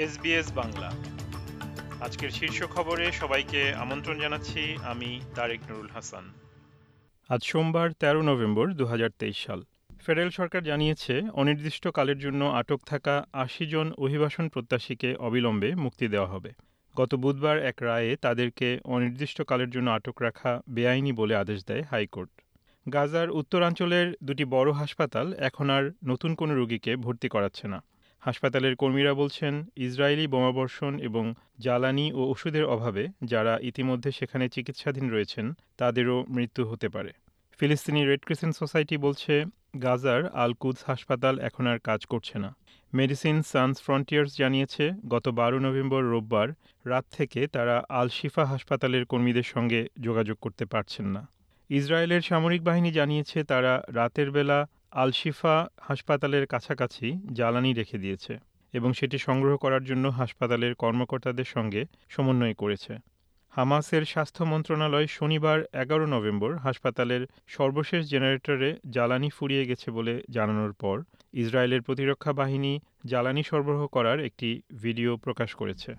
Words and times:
SBS 0.00 0.52
Bangla. 0.52 0.92
আজকের 2.00 2.30
শীর্ষ 2.30 2.62
খবরে 2.62 3.12
সবাইকে 3.12 3.74
আমন্ত্রণ 3.74 4.20
জানাচ্ছি, 4.20 4.76
আমি 4.82 5.20
তারেক 5.34 5.60
নুরুল 5.70 5.88
হাসান। 5.88 6.32
আজ 7.28 7.40
সোমবার 7.44 7.90
১৩ 7.90 8.22
নভেম্বর 8.22 8.72
দু 8.72 8.84
হাজার 8.86 9.10
তেইশ 9.18 9.38
সাল। 9.46 9.64
ফেডারেল 10.00 10.30
সরকার 10.30 10.64
জানিয়েছে, 10.64 11.22
অনির্দিষ্টকালের 11.32 12.18
জন্য 12.18 12.44
আটক 12.44 12.80
থাকা 12.86 13.26
আশি 13.32 13.66
জন 13.66 13.92
অভিবাসন 13.98 14.48
প্রত্যাশীকে 14.48 15.14
অবিলম্বে 15.14 15.74
মুক্তি 15.74 16.08
দেওয়া 16.08 16.26
হবে। 16.26 16.52
গত 16.96 17.14
বুধবার 17.14 17.58
এক 17.58 17.74
রায়ে 17.80 18.16
তাদেরকে 18.16 18.78
অনির্দিষ্টকালের 18.84 19.70
জন্য 19.70 19.90
আটক 19.90 20.22
রাখা 20.22 20.62
বেআইনি 20.68 21.12
বলে 21.12 21.36
আদেশ 21.36 21.64
দেয় 21.64 21.82
হাইকোর্ট। 21.82 22.30
গাজার 22.92 23.30
উত্তরাঞ্চলের 23.30 24.14
দুটি 24.24 24.44
বড় 24.44 24.72
হাসপাতাল 24.72 25.32
এখন 25.32 25.70
আর 25.70 25.92
নতুন 26.04 26.34
কোনো 26.34 26.54
রোগীকে 26.54 26.96
ভর্তি 26.96 27.28
করাচ্ছে 27.28 27.68
না। 27.68 27.82
হাসপাতালের 28.20 28.74
কর্মীরা 28.76 29.14
বলছেন, 29.14 29.54
ইসরায়েলি 29.76 30.26
বোমাবর্ষণ 30.26 30.98
এবং 30.98 31.34
জ্বালানি 31.60 32.06
ও 32.12 32.20
ওষুধের 32.32 32.64
অভাবে 32.64 33.04
যারা 33.22 33.58
ইতিমধ্যে 33.62 34.10
সেখানে 34.12 34.48
চিকিৎসাধীন 34.48 35.10
রয়েছেন, 35.10 35.46
তাদেরও 35.76 36.16
মৃত্যু 36.28 36.62
হতে 36.66 36.88
পারে। 36.88 37.12
ফিলিস্তিনি 37.58 38.00
রেড 38.04 38.22
ক্রিসেন্ট 38.24 38.54
সোসাইটি 38.56 38.96
বলছে, 38.96 39.44
গাজার 39.82 40.22
আল 40.42 40.52
কুদস 40.52 40.80
হাসপাতাল 40.84 41.34
এখন 41.38 41.66
আর 41.66 41.78
কাজ 41.78 42.00
করছে 42.06 42.38
না। 42.38 42.50
মেডিসিন 42.92 43.42
সানস 43.42 43.76
ফ্রন্টিয়ার্স 43.82 44.36
জানিয়েছে, 44.36 44.84
গত 45.08 45.28
বারো 45.28 45.58
নভেম্বর 45.58 46.02
রোববার 46.04 46.48
রাত 46.84 47.04
থেকে 47.12 47.40
তারা 47.46 47.76
আল 47.88 48.08
শিফা 48.08 48.44
হাসপাতালের 48.44 49.04
কর্মীদের 49.06 49.42
সঙ্গে 49.42 49.80
যোগাযোগ 50.00 50.36
করতে 50.40 50.64
পারছেন 50.66 51.06
না। 51.06 51.22
ইসরায়েলের 51.70 52.20
সামরিক 52.20 52.62
বাহিনী 52.62 52.90
জানিয়েছে, 52.90 53.44
তারা 53.44 53.82
রাতের 53.88 54.30
বেলা 54.30 54.58
আল 54.92 55.10
শিফা 55.12 55.68
হাসপাতালের 55.80 56.44
কাছাকাছি 56.46 57.06
জ্বালানি 57.32 57.70
রেখে 57.72 57.98
দিয়েছে 57.98 58.32
এবং 58.74 58.92
সেটি 58.92 59.18
সংগ্রহ 59.18 59.54
করার 59.56 59.84
জন্য 59.84 60.04
হাসপাতালের 60.08 60.74
কর্মকর্তাদের 60.74 61.44
সঙ্গে 61.44 61.82
সমন্বয় 62.08 62.54
করেছে। 62.54 62.92
হামাসের 63.52 64.04
স্বাস্থ্য 64.04 64.44
মন্ত্রণালয় 64.44 65.06
শনিবার 65.06 65.58
এগারো 65.72 66.06
নভেম্বর 66.06 66.52
হাসপাতালের 66.56 67.22
সর্বশেষ 67.48 68.02
জেনারেটরে 68.10 68.70
জ্বালানি 68.90 69.30
ফুরিয়ে 69.30 69.64
গেছে 69.66 69.90
বলে 69.90 70.14
জানানোর 70.30 70.72
পর 70.72 70.96
ইসরায়েলের 71.34 71.82
প্রতিরক্ষা 71.82 72.32
বাহিনী 72.32 72.72
জ্বালানি 73.06 73.42
সরবরাহ 73.42 73.82
করার 73.86 74.18
একটি 74.20 74.60
ভিডিও 74.82 75.16
প্রকাশ 75.16 75.54
করেছে। 75.54 75.90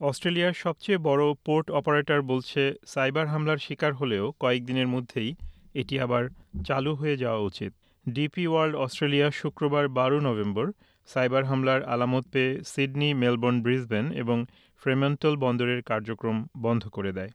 অস্ট্রেলিয়ার 0.00 0.52
সবচেয়ে 0.52 0.98
বড় 0.98 1.24
পোর্ট 1.44 1.70
অপারেটর 1.70 2.22
বলছে, 2.22 2.74
সাইবার 2.86 3.26
হামলার 3.28 3.58
শিকার 3.58 3.92
হলেও 3.94 4.24
কয়েকদিনের 4.40 4.88
মধ্যেই 4.88 5.30
এটি 5.74 5.94
আবার 6.00 6.24
চালু 6.64 6.94
হয়ে 6.94 7.16
যাওয়া 7.16 7.40
উচিত। 7.40 7.72
ডিপি 8.06 8.44
ওয়ার্ল্ড 8.48 8.74
অস্ট্রেলিয়া 8.76 9.28
শুক্রবার 9.30 9.84
বারো 9.98 10.18
নভেম্বর 10.20 10.66
সাইবার 11.08 11.44
হামলার 11.44 11.80
আলামত 11.84 12.24
পেয়ে 12.32 12.52
সিডনি, 12.64 13.08
মেলবোর্ন, 13.14 13.56
ব্রিসবেন 13.64 14.06
এবং 14.22 14.38
ফ্রেমন্টল 14.82 15.34
বন্দরের 15.36 15.80
কার্যক্রম 15.82 16.36
বন্ধ 16.56 16.82
করে 16.96 17.10
দেয়। 17.12 17.32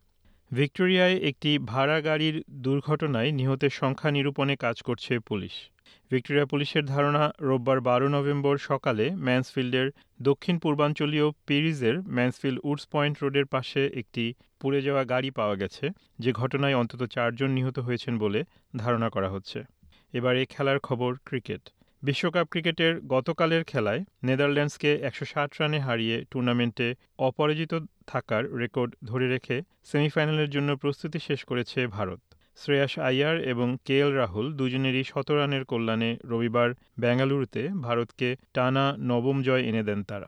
ভিক্টোরিয়ায় 0.52 1.18
একটি 1.30 1.52
ভাড়া 1.72 1.98
গাড়ির 2.02 2.36
দুর্ঘটনায় 2.66 3.30
নিহতের 3.32 3.74
সংখ্যা 3.82 4.10
নিরূপণে 4.12 4.54
কাজ 4.56 4.78
করছে 4.88 5.14
পুলিশ। 5.30 5.56
ভিক্টোরিয়া 6.12 6.46
পুলিশের 6.46 6.84
ধারণা, 6.86 7.24
রোববার 7.42 7.80
বারো 7.82 8.08
নভেম্বর 8.08 8.56
সকালে 8.70 9.06
ম্যান্সফিল্ডের 9.28 9.88
দক্ষিণ 10.22 10.56
পূর্বাঞ্চলীয় 10.60 11.28
পেরিজের 11.48 11.96
ম্যান্সফিল্ড 12.16 12.60
উডস 12.64 12.86
পয়েন্ট 12.94 13.16
রোডের 13.24 13.46
পাশে 13.46 13.82
একটি 14.02 14.24
পুড়ে 14.62 14.80
যাওয়া 14.82 15.04
গাড়ি 15.04 15.30
পাওয়া 15.32 15.56
গেছে, 15.56 15.86
যে 16.20 16.30
ঘটনায় 16.32 16.76
অন্তত 16.76 17.02
চারজন 17.16 17.50
নিহত 17.58 17.78
হয়েছেন 17.80 18.14
বলে 18.18 18.40
ধারণা 18.76 19.08
করা 19.10 19.30
হচ্ছে। 19.30 19.60
এবার 20.18 20.36
খেলার 20.50 20.80
খবর 20.80 21.12
ক্রিকেট। 21.26 21.64
বিশ্বকাপ 22.04 22.46
ক্রিকেটের 22.48 22.94
গতকালের 23.00 23.64
খেলায় 23.64 24.02
নেদারল্যান্ডসকে 24.24 24.92
একশো 25.02 25.26
ষাট 25.26 25.50
রানে 25.60 25.80
হারিয়ে 25.80 26.26
টুর্নামেন্টে 26.32 26.88
অপরাজিত 27.20 27.74
থাকার 28.08 28.44
রেকর্ড 28.58 28.92
ধরে 29.04 29.28
রেখে 29.30 29.58
সেমিফাইনালের 29.84 30.50
জন্য 30.50 30.70
প্রস্তুতি 30.76 31.20
শেষ 31.20 31.44
করেছে 31.44 31.88
ভারত। 31.88 32.20
শ্রেয়াস 32.58 32.94
আইয়ার 33.00 33.38
এবং 33.42 33.68
কে 33.86 33.96
এল 34.00 34.12
রাহুল 34.12 34.54
দুজনেরই 34.54 35.04
শত 35.04 35.32
রানের 35.32 35.64
কল্যাণে 35.66 36.12
রবিবার 36.26 36.70
বেঙ্গালুরুতে 37.00 37.62
ভারতকে 37.82 38.30
টানা 38.54 38.86
নবম 39.00 39.38
জয় 39.42 39.64
এনে 39.64 39.84
দেন 39.84 40.04
তারা। 40.04 40.28